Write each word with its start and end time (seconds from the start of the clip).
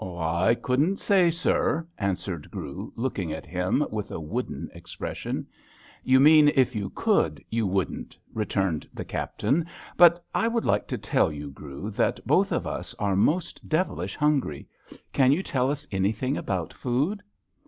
"I 0.03 0.55
couldn't 0.55 0.99
say, 0.99 1.29
sir," 1.29 1.87
answered 1.99 2.49
Grew, 2.49 2.91
looking 2.95 3.31
at 3.31 3.45
him 3.45 3.85
with 3.91 4.09
a 4.09 4.19
wooden 4.19 4.71
expression. 4.73 5.45
"You 6.03 6.19
mean 6.19 6.51
if 6.55 6.75
you 6.75 6.89
could, 6.95 7.45
you 7.51 7.67
wouldn't," 7.67 8.17
returned 8.33 8.89
the 8.95 9.05
Captain. 9.05 9.67
"But 9.97 10.25
I 10.33 10.47
would 10.47 10.65
like 10.65 10.87
to 10.87 10.97
tell 10.97 11.31
you, 11.31 11.51
Grew, 11.51 11.91
that 11.91 12.19
both 12.25 12.51
of 12.51 12.65
us 12.65 12.95
are 12.97 13.15
most 13.15 13.69
devilish 13.69 14.15
hungry. 14.15 14.67
Can 15.13 15.31
you 15.31 15.43
tell 15.43 15.69
us 15.69 15.85
anything 15.91 16.35
about 16.35 16.73
food?" 16.73 17.21